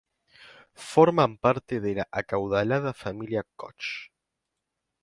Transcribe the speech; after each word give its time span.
Forman 0.87 1.37
parte 1.37 1.79
de 1.79 1.93
la 1.93 2.07
acaudalada 2.11 2.91
familia 2.91 3.45
Koch. 3.55 4.09